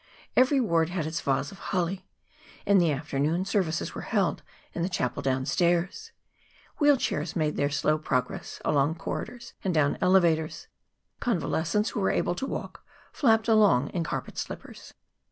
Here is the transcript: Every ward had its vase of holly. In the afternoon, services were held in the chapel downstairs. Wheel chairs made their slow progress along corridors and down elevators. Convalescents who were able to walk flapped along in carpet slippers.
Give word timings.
Every 0.35 0.59
ward 0.59 0.89
had 0.89 1.05
its 1.05 1.21
vase 1.21 1.51
of 1.51 1.59
holly. 1.59 2.07
In 2.65 2.79
the 2.79 2.91
afternoon, 2.91 3.45
services 3.45 3.93
were 3.93 4.01
held 4.01 4.41
in 4.73 4.81
the 4.81 4.89
chapel 4.89 5.21
downstairs. 5.21 6.11
Wheel 6.79 6.97
chairs 6.97 7.35
made 7.35 7.55
their 7.55 7.69
slow 7.69 7.99
progress 7.99 8.59
along 8.65 8.95
corridors 8.95 9.53
and 9.63 9.75
down 9.75 9.99
elevators. 10.01 10.67
Convalescents 11.19 11.91
who 11.91 11.99
were 11.99 12.09
able 12.09 12.33
to 12.33 12.47
walk 12.47 12.83
flapped 13.13 13.47
along 13.47 13.89
in 13.89 14.03
carpet 14.03 14.39
slippers. 14.39 14.95